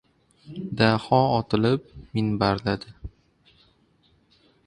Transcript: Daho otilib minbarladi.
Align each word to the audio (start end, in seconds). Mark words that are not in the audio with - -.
Daho 0.79 1.19
otilib 1.33 1.85
minbarladi. 2.17 2.97